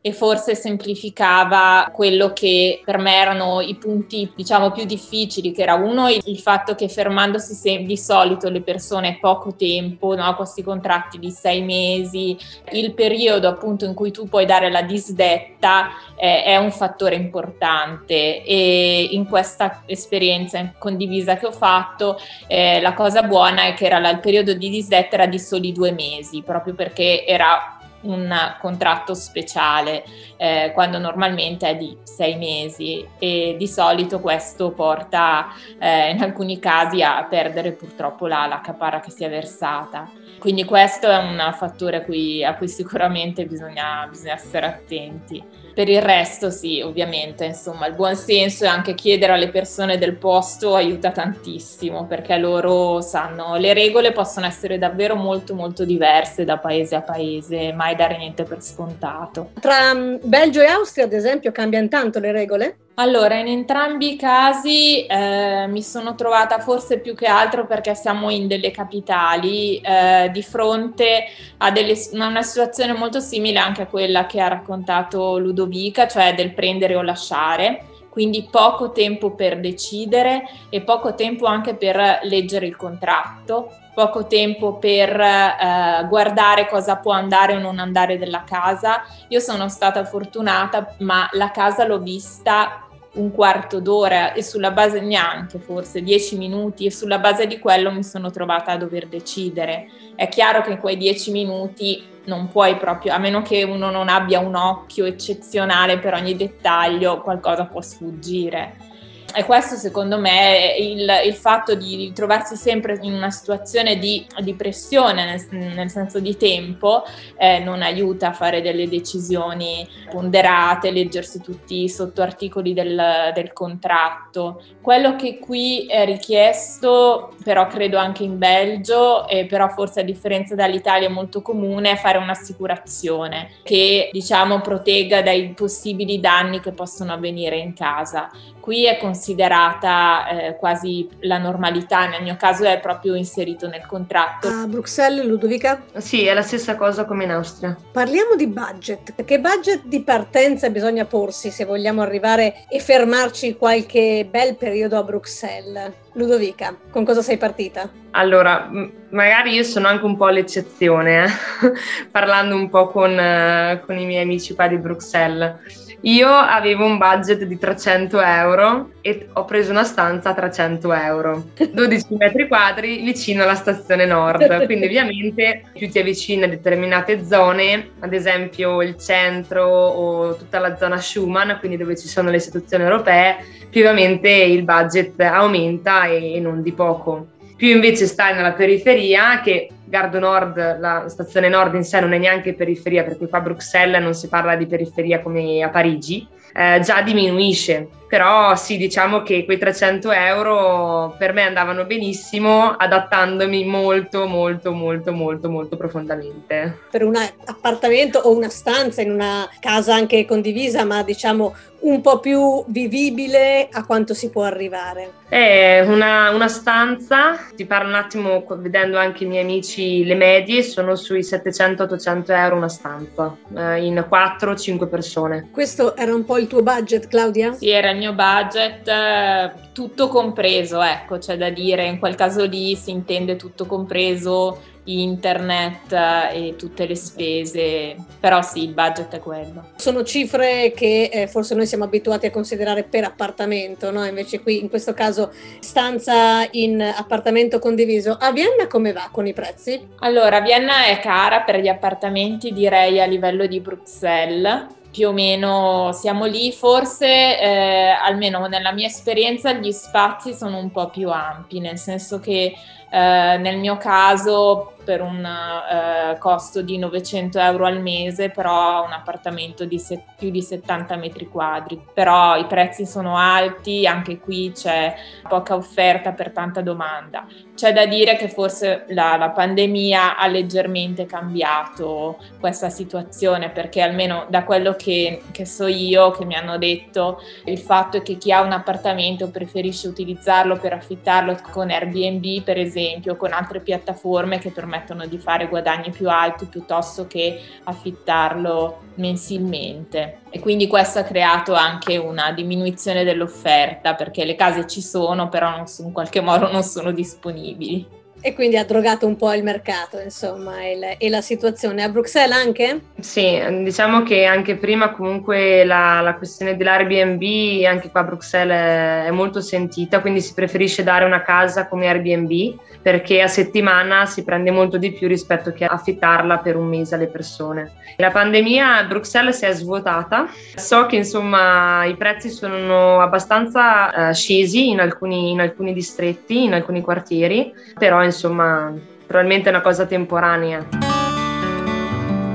e 0.05 0.13
forse 0.13 0.53
semplificava 0.53 1.89
quello 1.91 2.31
che 2.31 2.79
per 2.85 2.99
me 2.99 3.15
erano 3.15 3.59
i 3.59 3.73
punti 3.73 4.31
diciamo 4.35 4.69
più 4.69 4.85
difficili 4.85 5.51
che 5.51 5.63
era 5.63 5.73
uno 5.73 6.09
il, 6.09 6.37
fatto 6.37 6.75
che 6.75 6.87
fermandosi 6.87 7.55
se, 7.55 7.81
di 7.81 7.97
solito 7.97 8.51
le 8.51 8.61
persone 8.61 9.17
poco 9.19 9.55
tempo 9.55 10.13
no? 10.13 10.35
questi 10.35 10.61
contratti 10.61 11.17
di 11.17 11.31
sei 11.31 11.63
mesi 11.63 12.37
il 12.73 12.93
periodo 12.93 13.47
appunto 13.47 13.85
in 13.85 13.95
cui 13.95 14.11
tu 14.11 14.29
puoi 14.29 14.45
dare 14.45 14.69
la 14.69 14.83
disdetta 14.83 15.87
eh, 16.15 16.43
è 16.43 16.57
un 16.57 16.69
fattore 16.69 17.15
importante 17.15 18.43
e 18.43 19.07
in 19.09 19.25
questa 19.25 19.81
esperienza 19.87 20.71
condivisa 20.77 21.35
che 21.37 21.47
ho 21.47 21.51
fatto 21.51 22.19
eh, 22.45 22.79
la 22.79 22.93
cosa 22.93 23.23
buona 23.23 23.63
è 23.63 23.73
che 23.73 23.85
era 23.85 23.97
la, 23.97 24.11
il 24.11 24.19
periodo 24.19 24.53
di 24.53 24.69
disdetta 24.69 25.15
era 25.15 25.25
di 25.25 25.39
soli 25.39 25.71
due 25.71 25.91
mesi 25.91 26.43
proprio 26.43 26.75
perché 26.75 27.25
era 27.25 27.74
un 28.05 28.33
contratto 28.59 29.13
speciale 29.13 30.03
eh, 30.37 30.71
quando 30.73 30.97
normalmente 30.97 31.69
è 31.69 31.75
di 31.75 31.97
sei 32.03 32.35
mesi 32.35 33.07
e 33.19 33.55
di 33.57 33.67
solito 33.67 34.19
questo 34.19 34.71
porta 34.71 35.47
eh, 35.79 36.11
in 36.11 36.21
alcuni 36.21 36.59
casi 36.59 37.01
a 37.01 37.25
perdere 37.29 37.73
purtroppo 37.73 38.27
la, 38.27 38.45
la 38.47 38.61
caparra 38.61 38.99
che 38.99 39.11
si 39.11 39.23
è 39.23 39.29
versata. 39.29 40.09
Quindi 40.39 40.63
questo 40.63 41.07
è 41.07 41.17
un 41.17 41.53
fattore 41.57 41.97
a 41.97 42.01
cui, 42.03 42.43
a 42.43 42.55
cui 42.55 42.67
sicuramente 42.67 43.45
bisogna, 43.45 44.05
bisogna 44.09 44.33
essere 44.33 44.65
attenti. 44.65 45.64
Per 45.75 45.89
il 45.89 46.01
resto 46.01 46.51
sì, 46.51 46.79
ovviamente, 46.79 47.43
insomma, 47.43 47.87
il 47.87 47.95
buon 47.95 48.15
senso 48.15 48.63
e 48.63 48.67
anche 48.67 48.95
chiedere 48.95 49.33
alle 49.33 49.49
persone 49.49 49.97
del 49.97 50.15
posto 50.15 50.73
aiuta 50.73 51.11
tantissimo 51.11 52.05
perché 52.05 52.37
loro 52.37 53.01
sanno, 53.01 53.57
le 53.57 53.73
regole 53.73 54.13
possono 54.13 54.45
essere 54.45 54.77
davvero 54.77 55.15
molto 55.15 55.53
molto 55.53 55.83
diverse 55.83 56.45
da 56.45 56.59
paese 56.59 56.95
a 56.95 57.01
paese, 57.01 57.73
mai 57.73 57.93
dare 57.97 58.15
niente 58.17 58.43
per 58.43 58.63
scontato. 58.63 59.49
Tra 59.59 59.93
mm, 59.93 60.15
Belgio 60.23 60.61
e 60.61 60.67
Austria, 60.67 61.03
ad 61.03 61.13
esempio, 61.13 61.51
cambiano 61.51 61.89
tanto 61.89 62.19
le 62.19 62.31
regole? 62.31 62.77
Allora, 62.97 63.35
in 63.35 63.47
entrambi 63.47 64.13
i 64.13 64.15
casi 64.15 65.05
eh, 65.05 65.67
mi 65.67 65.81
sono 65.81 66.15
trovata 66.15 66.59
forse 66.59 66.99
più 66.99 67.13
che 67.13 67.25
altro 67.25 67.65
perché 67.65 67.93
siamo 67.93 68.29
in 68.29 68.47
delle 68.47 68.71
capitali 68.71 69.81
eh, 69.81 70.29
di 70.31 70.41
fronte 70.41 71.25
a 71.57 71.71
delle, 71.71 71.97
una 72.13 72.41
situazione 72.41 72.93
molto 72.93 73.19
simile 73.19 73.59
anche 73.59 73.81
a 73.81 73.87
quella 73.87 74.25
che 74.25 74.39
ha 74.39 74.47
raccontato 74.47 75.37
Ludovica, 75.37 76.07
cioè 76.07 76.35
del 76.35 76.53
prendere 76.53 76.95
o 76.95 77.01
lasciare. 77.01 77.87
Quindi 78.09 78.47
poco 78.49 78.93
tempo 78.93 79.31
per 79.31 79.59
decidere 79.59 80.43
e 80.69 80.79
poco 80.79 81.15
tempo 81.15 81.47
anche 81.47 81.75
per 81.75 82.19
leggere 82.21 82.65
il 82.65 82.77
contratto, 82.77 83.71
poco 83.93 84.25
tempo 84.25 84.75
per 84.77 85.19
eh, 85.19 86.05
guardare 86.07 86.65
cosa 86.67 86.95
può 86.95 87.11
andare 87.11 87.55
o 87.55 87.59
non 87.59 87.77
andare 87.77 88.17
della 88.17 88.45
casa. 88.45 89.03
Io 89.27 89.41
sono 89.41 89.67
stata 89.67 90.05
fortunata, 90.05 90.95
ma 90.99 91.27
la 91.33 91.51
casa 91.51 91.85
l'ho 91.85 91.99
vista 91.99 92.84
un 93.15 93.31
quarto 93.31 93.79
d'ora 93.79 94.33
e 94.33 94.43
sulla 94.43 94.71
base 94.71 95.01
neanche 95.01 95.59
forse 95.59 96.01
dieci 96.01 96.37
minuti 96.37 96.85
e 96.85 96.91
sulla 96.91 97.19
base 97.19 97.47
di 97.47 97.59
quello 97.59 97.91
mi 97.91 98.03
sono 98.03 98.31
trovata 98.31 98.71
a 98.71 98.77
dover 98.77 99.07
decidere. 99.07 99.89
È 100.15 100.27
chiaro 100.29 100.61
che 100.61 100.71
in 100.71 100.79
quei 100.79 100.97
dieci 100.97 101.31
minuti 101.31 102.03
non 102.25 102.47
puoi 102.47 102.75
proprio, 102.77 103.13
a 103.13 103.17
meno 103.17 103.41
che 103.41 103.63
uno 103.63 103.91
non 103.91 104.09
abbia 104.09 104.39
un 104.39 104.55
occhio 104.55 105.05
eccezionale 105.05 105.99
per 105.99 106.13
ogni 106.13 106.35
dettaglio, 106.35 107.21
qualcosa 107.21 107.65
può 107.65 107.81
sfuggire 107.81 108.93
e 109.35 109.43
questo 109.43 109.75
secondo 109.75 110.17
me 110.17 110.75
il, 110.79 111.11
il 111.25 111.33
fatto 111.33 111.75
di 111.75 112.11
trovarsi 112.13 112.55
sempre 112.55 112.97
in 113.01 113.13
una 113.13 113.29
situazione 113.29 113.97
di, 113.97 114.25
di 114.39 114.53
pressione 114.53 115.25
nel, 115.25 115.73
nel, 115.73 115.89
senso 115.89 116.21
di 116.21 116.37
tempo 116.37 117.03
eh, 117.37 117.59
non 117.59 117.81
aiuta 117.81 118.29
a 118.29 118.33
fare 118.33 118.61
delle 118.61 118.87
decisioni 118.87 119.85
ponderate, 120.09 120.89
leggersi 120.89 121.41
tutti 121.41 121.83
i 121.83 121.89
sottoarticoli 121.89 122.73
del, 122.73 123.31
del 123.33 123.51
contratto. 123.51 124.63
Quello 124.81 125.15
che 125.17 125.37
qui 125.37 125.85
è 125.85 126.05
richiesto, 126.05 127.33
però 127.43 127.67
credo 127.67 127.97
anche 127.97 128.23
in 128.23 128.37
Belgio, 128.37 129.27
e 129.27 129.45
però 129.45 129.67
forse 129.67 129.99
a 129.99 130.03
differenza 130.03 130.55
dall'Italia 130.55 131.09
è 131.09 131.11
molto 131.11 131.41
comune, 131.41 131.91
è 131.91 131.97
fare 131.97 132.17
un'assicurazione 132.17 133.49
che 133.63 134.09
diciamo 134.11 134.61
protegga 134.61 135.21
dai 135.21 135.49
possibili 135.49 136.21
danni 136.21 136.61
che 136.61 136.71
possono 136.71 137.11
avvenire 137.11 137.57
in 137.57 137.73
casa 137.73 138.29
qui 138.65 138.85
è 138.85 138.97
considerata 139.25 140.27
eh, 140.27 140.55
quasi 140.55 141.09
la 141.21 141.39
normalità, 141.39 142.07
nel 142.07 142.21
mio 142.21 142.35
caso 142.37 142.63
è 142.65 142.79
proprio 142.79 143.15
inserito 143.15 143.67
nel 143.67 143.83
contratto. 143.87 144.47
A 144.47 144.67
Bruxelles, 144.67 145.25
Ludovica? 145.25 145.83
Sì, 145.97 146.27
è 146.27 146.33
la 146.35 146.43
stessa 146.43 146.75
cosa 146.75 147.05
come 147.05 147.23
in 147.23 147.31
Austria. 147.31 147.75
Parliamo 147.91 148.35
di 148.35 148.45
budget. 148.45 149.25
Che 149.25 149.39
budget 149.39 149.85
di 149.85 150.03
partenza 150.03 150.69
bisogna 150.69 151.05
porsi 151.05 151.49
se 151.49 151.65
vogliamo 151.65 152.03
arrivare 152.03 152.65
e 152.69 152.79
fermarci 152.79 153.57
qualche 153.57 154.27
bel 154.29 154.55
periodo 154.57 154.99
a 154.99 155.03
Bruxelles? 155.03 156.04
Ludovica, 156.15 156.75
con 156.89 157.03
cosa 157.03 157.21
sei 157.21 157.37
partita? 157.37 157.89
Allora, 158.11 158.69
magari 159.09 159.53
io 159.53 159.63
sono 159.63 159.87
anche 159.87 160.05
un 160.05 160.15
po' 160.15 160.29
l'eccezione, 160.29 161.25
eh? 161.25 161.29
parlando 162.09 162.55
un 162.55 162.69
po' 162.69 162.87
con, 162.87 163.11
uh, 163.11 163.85
con 163.85 163.97
i 163.97 164.05
miei 164.05 164.23
amici 164.23 164.55
qua 164.55 164.67
di 164.69 164.77
Bruxelles. 164.77 165.83
Io 166.01 166.29
avevo 166.29 166.85
un 166.85 166.97
budget 166.97 167.43
di 167.43 167.57
300 167.57 168.21
euro 168.21 168.91
e 169.01 169.27
ho 169.33 169.43
preso 169.43 169.71
una 169.71 169.83
stanza 169.83 170.29
a 170.29 170.33
300 170.33 170.93
euro, 170.93 171.49
12 171.71 172.05
metri 172.15 172.47
quadri 172.47 173.01
vicino 173.01 173.43
alla 173.43 173.55
stazione 173.55 174.05
nord, 174.05 174.65
quindi 174.65 174.85
ovviamente 174.85 175.63
più 175.73 175.89
ti 175.89 175.99
avvicini 175.99 176.43
a 176.43 176.47
determinate 176.47 177.25
zone, 177.25 177.89
ad 177.99 178.13
esempio 178.13 178.81
il 178.81 178.97
centro 178.97 179.65
o 179.65 180.35
tutta 180.35 180.59
la 180.59 180.77
zona 180.77 180.97
Schumann, 180.97 181.53
quindi 181.59 181.77
dove 181.77 181.97
ci 181.97 182.07
sono 182.07 182.29
le 182.29 182.37
istituzioni 182.37 182.83
europee, 182.83 183.37
ovviamente 183.69 184.29
il 184.29 184.63
budget 184.63 185.19
aumenta 185.19 186.05
e 186.05 186.39
non 186.39 186.61
di 186.61 186.71
poco 186.71 187.27
più 187.55 187.69
invece 187.69 188.05
stai 188.05 188.35
nella 188.35 188.51
periferia 188.51 189.39
che 189.41 189.69
Gardo 189.85 190.19
Nord, 190.19 190.79
la 190.79 191.05
stazione 191.07 191.47
nord 191.47 191.73
in 191.75 191.83
sé 191.83 191.99
non 192.01 192.11
è 192.11 192.17
neanche 192.17 192.53
periferia, 192.53 193.03
perché 193.03 193.27
qua 193.27 193.37
a 193.37 193.41
Bruxelles 193.41 194.01
non 194.01 194.13
si 194.13 194.27
parla 194.27 194.55
di 194.55 194.65
periferia 194.65 195.21
come 195.21 195.63
a 195.63 195.69
Parigi, 195.69 196.27
eh, 196.53 196.79
già 196.81 197.01
diminuisce. 197.01 197.87
Però 198.07 198.55
sì, 198.55 198.77
diciamo 198.77 199.23
che 199.23 199.45
quei 199.45 199.57
300 199.57 200.11
euro 200.11 201.15
per 201.17 201.33
me 201.33 201.43
andavano 201.43 201.85
benissimo, 201.85 202.71
adattandomi 202.71 203.65
molto, 203.65 204.27
molto, 204.27 204.71
molto, 204.71 205.11
molto, 205.11 205.49
molto 205.49 205.77
profondamente. 205.77 206.79
Per 206.91 207.03
un 207.03 207.15
appartamento 207.15 208.19
o 208.19 208.35
una 208.35 208.49
stanza 208.49 209.01
in 209.01 209.11
una 209.11 209.49
casa 209.59 209.95
anche 209.95 210.25
condivisa, 210.25 210.85
ma 210.85 211.03
diciamo 211.03 211.53
un 211.85 212.01
po' 212.01 212.19
più 212.19 212.63
vivibile, 212.67 213.67
a 213.71 213.85
quanto 213.85 214.13
si 214.13 214.29
può 214.29 214.43
arrivare? 214.43 215.11
È 215.27 215.81
una, 215.85 216.31
una 216.31 216.47
stanza, 216.47 217.37
ti 217.55 217.65
parlo 217.65 217.89
un 217.89 217.95
attimo 217.95 218.43
vedendo 218.57 218.97
anche 218.97 219.23
i 219.23 219.27
miei 219.27 219.43
amici, 219.43 220.03
le 220.03 220.15
medie 220.15 220.63
sono 220.63 220.95
sui 220.95 221.19
700-800 221.19 222.31
euro 222.31 222.55
una 222.55 222.69
stanza, 222.69 223.35
eh, 223.55 223.85
in 223.85 224.03
4-5 224.09 224.87
persone. 224.87 225.49
Questo 225.51 225.95
era 225.95 226.13
un 226.13 226.25
po' 226.25 226.37
il 226.37 226.47
tuo 226.47 226.63
budget, 226.63 227.07
Claudia? 227.07 227.53
Sì, 227.53 227.69
era 227.69 227.91
il 227.95 228.01
mio 228.01 228.13
budget, 228.13 228.87
eh, 228.87 229.51
tutto 229.73 230.07
compreso, 230.07 230.81
ecco, 230.81 231.17
c'è 231.17 231.37
da 231.37 231.49
dire, 231.49 231.85
in 231.85 231.99
quel 231.99 232.15
caso 232.15 232.45
lì 232.45 232.75
si 232.75 232.91
intende 232.91 233.35
tutto 233.35 233.65
compreso 233.65 234.73
internet 234.85 235.91
eh, 235.91 236.47
e 236.47 236.55
tutte 236.55 236.85
le 236.85 236.95
spese, 236.95 237.95
però 238.19 238.41
sì, 238.41 238.63
il 238.63 238.73
budget 238.73 239.15
è 239.15 239.19
quello. 239.19 239.69
Sono 239.75 240.03
cifre 240.03 240.71
che 240.75 241.09
eh, 241.11 241.27
forse 241.27 241.55
noi 241.55 241.65
siamo 241.65 241.85
abituati 241.85 242.27
a 242.27 242.31
considerare 242.31 242.83
per 242.83 243.03
appartamento, 243.03 243.91
no? 243.91 244.05
invece 244.05 244.41
qui 244.41 244.59
in 244.59 244.69
questo 244.69 244.93
caso 244.93 245.31
stanza 245.59 246.47
in 246.51 246.81
appartamento 246.81 247.59
condiviso. 247.59 248.17
A 248.19 248.31
Vienna 248.31 248.67
come 248.67 248.91
va 248.91 249.09
con 249.11 249.25
i 249.27 249.33
prezzi? 249.33 249.87
Allora, 249.99 250.41
Vienna 250.41 250.85
è 250.85 250.99
cara 250.99 251.41
per 251.41 251.59
gli 251.59 251.67
appartamenti, 251.67 252.53
direi 252.53 253.01
a 253.01 253.05
livello 253.05 253.47
di 253.47 253.59
Bruxelles 253.59 254.83
più 254.95 255.09
o 255.09 255.11
meno 255.11 255.91
siamo 255.91 256.23
lì, 256.23 256.53
forse 256.53 257.05
eh, 257.37 257.89
almeno 257.89 258.47
nella 258.47 258.71
mia 258.71 258.87
esperienza 258.87 259.51
gli 259.51 259.73
spazi 259.73 260.33
sono 260.33 260.57
un 260.57 260.71
po' 260.71 260.89
più 260.89 261.09
ampi, 261.09 261.59
nel 261.59 261.77
senso 261.77 262.21
che 262.21 262.55
eh, 262.95 263.37
nel 263.39 263.57
mio 263.57 263.75
caso 263.75 264.75
per 264.85 265.01
un 265.01 265.25
eh, 265.25 266.17
costo 266.19 266.61
di 266.61 266.77
900 266.77 267.39
euro 267.39 267.65
al 267.65 267.81
mese, 267.81 268.29
però 268.29 268.85
un 268.85 268.93
appartamento 268.93 269.65
di 269.65 269.79
se- 269.79 270.03
più 270.15 270.29
di 270.29 270.41
70 270.41 270.95
metri 270.95 271.27
quadri. 271.27 271.81
Però 271.93 272.37
i 272.37 272.45
prezzi 272.45 272.85
sono 272.85 273.17
alti, 273.17 273.85
anche 273.85 274.19
qui 274.19 274.51
c'è 274.53 274.95
poca 275.27 275.55
offerta 275.55 276.13
per 276.13 276.31
tanta 276.31 276.61
domanda. 276.61 277.25
C'è 277.55 277.73
da 277.73 277.85
dire 277.85 278.15
che 278.15 278.29
forse 278.29 278.85
la, 278.89 279.17
la 279.17 279.31
pandemia 279.31 280.17
ha 280.17 280.27
leggermente 280.27 281.05
cambiato 281.05 282.17
questa 282.39 282.69
situazione, 282.69 283.49
perché 283.49 283.81
almeno 283.81 284.25
da 284.29 284.43
quello 284.43 284.75
che, 284.77 285.23
che 285.31 285.45
so 285.45 285.65
io, 285.65 286.11
che 286.11 286.25
mi 286.25 286.35
hanno 286.35 286.57
detto, 286.57 287.21
il 287.45 287.57
fatto 287.57 287.97
è 287.97 288.01
che 288.03 288.17
chi 288.17 288.31
ha 288.31 288.41
un 288.41 288.51
appartamento 288.51 289.31
preferisce 289.31 289.87
utilizzarlo 289.87 290.57
per 290.57 290.73
affittarlo 290.73 291.37
con 291.51 291.71
Airbnb, 291.71 292.43
per 292.43 292.59
esempio, 292.59 292.83
con 293.17 293.33
altre 293.33 293.59
piattaforme 293.59 294.39
che 294.39 294.51
permettono 294.51 295.05
di 295.05 295.17
fare 295.17 295.47
guadagni 295.47 295.91
più 295.91 296.09
alti 296.09 296.45
piuttosto 296.45 297.07
che 297.07 297.39
affittarlo 297.63 298.81
mensilmente. 298.95 300.19
E 300.29 300.39
quindi 300.39 300.67
questo 300.67 300.99
ha 300.99 301.03
creato 301.03 301.53
anche 301.53 301.97
una 301.97 302.31
diminuzione 302.31 303.03
dell'offerta 303.03 303.95
perché 303.95 304.25
le 304.25 304.35
case 304.35 304.67
ci 304.67 304.81
sono, 304.81 305.29
però 305.29 305.63
in 305.79 305.91
qualche 305.91 306.21
modo 306.21 306.51
non 306.51 306.63
sono 306.63 306.91
disponibili. 306.91 308.03
E 308.21 308.33
quindi 308.33 308.57
ha 308.57 308.65
drogato 308.65 309.05
un 309.05 309.17
po' 309.17 309.31
il 309.33 309.43
mercato, 309.43 309.99
insomma, 309.99 310.61
e, 310.61 310.95
e 310.97 311.09
la 311.09 311.21
situazione. 311.21 311.83
A 311.83 311.89
Bruxelles 311.89 312.35
anche? 312.35 312.81
Sì, 312.99 313.39
diciamo 313.61 314.01
che 314.01 314.25
anche 314.25 314.55
prima 314.55 314.89
comunque 314.89 315.63
la, 315.63 316.01
la 316.01 316.15
questione 316.15 316.57
dell'Airbnb, 316.57 317.65
anche 317.65 317.91
qua 317.91 317.99
a 317.99 318.05
Bruxelles 318.05 319.05
è 319.05 319.11
molto 319.11 319.41
sentita, 319.41 319.99
quindi 320.01 320.21
si 320.21 320.33
preferisce 320.33 320.81
dare 320.81 321.05
una 321.05 321.21
casa 321.21 321.67
come 321.67 321.87
Airbnb 321.87 322.57
perché 322.85 323.19
a 323.19 323.27
settimana 323.27 324.05
si 324.05 324.23
prende 324.23 324.51
molto 324.51 324.77
di 324.77 324.91
più 324.91 325.07
rispetto 325.07 325.51
che 325.51 325.65
affittarla 325.65 326.37
per 326.37 326.55
un 326.55 326.67
mese 326.67 326.93
alle 326.93 327.07
persone. 327.07 327.71
La 327.97 328.11
pandemia 328.11 328.77
a 328.77 328.83
Bruxelles 328.83 329.39
si 329.39 329.45
è 329.45 329.53
svuotata, 329.53 330.27
so 330.53 330.85
che 330.85 330.97
insomma 330.97 331.83
i 331.85 331.97
prezzi 331.97 332.29
sono 332.29 333.01
abbastanza 333.01 334.09
uh, 334.09 334.13
scesi 334.13 334.69
in 334.69 334.79
alcuni, 334.79 335.31
in 335.31 335.39
alcuni 335.39 335.73
distretti, 335.73 336.43
in 336.43 336.53
alcuni 336.53 336.81
quartieri, 336.81 337.51
però 337.75 338.03
insomma 338.03 338.71
probabilmente 339.07 339.49
è 339.49 339.51
una 339.51 339.63
cosa 339.63 339.87
temporanea. 339.87 340.67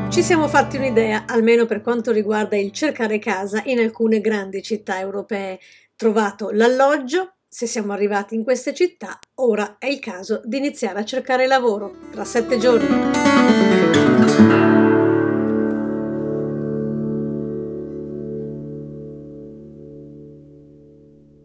Ci 0.08 0.20
siamo 0.20 0.48
fatti 0.48 0.78
un'idea, 0.78 1.26
almeno 1.28 1.64
per 1.64 1.80
quanto 1.80 2.10
riguarda 2.10 2.56
il 2.56 2.72
cercare 2.72 3.20
casa 3.20 3.62
in 3.66 3.78
alcune 3.78 4.20
grandi 4.20 4.62
città 4.62 4.98
europee. 4.98 5.60
Trovato 5.94 6.50
l'alloggio, 6.50 7.34
se 7.46 7.66
siamo 7.66 7.92
arrivati 7.92 8.34
in 8.34 8.42
queste 8.42 8.74
città, 8.74 9.16
ora 9.42 9.76
è 9.78 9.86
il 9.86 9.98
caso 10.00 10.40
di 10.44 10.58
iniziare 10.58 11.00
a 11.00 11.04
cercare 11.04 11.46
lavoro. 11.46 11.94
Tra 12.10 12.24
sette 12.24 12.58
giorni. 12.58 14.49